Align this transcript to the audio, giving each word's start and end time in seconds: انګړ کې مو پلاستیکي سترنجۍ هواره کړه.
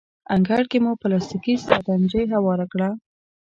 انګړ 0.35 0.63
کې 0.71 0.77
مو 0.83 0.91
پلاستیکي 1.01 1.53
سترنجۍ 1.63 2.23
هواره 2.33 2.65
کړه. 2.71 2.89